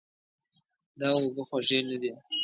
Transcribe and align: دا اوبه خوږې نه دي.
دا 0.99 1.09
اوبه 1.17 1.43
خوږې 1.49 1.79
نه 1.89 1.97
دي. 2.01 2.11